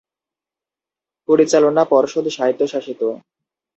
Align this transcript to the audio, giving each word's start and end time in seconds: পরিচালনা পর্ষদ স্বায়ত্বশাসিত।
পরিচালনা 1.29 1.83
পর্ষদ 1.85 2.25
স্বায়ত্বশাসিত। 2.27 3.01